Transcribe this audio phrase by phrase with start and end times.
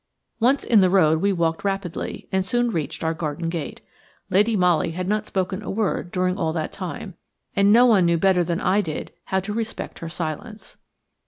[0.39, 3.81] Once in the road we walked rapidly, and soon reached our garden gate.
[4.31, 7.13] Lady Molly had not spoken a word during all that time,
[7.55, 10.77] and no one knew better than I did how to respect her silence.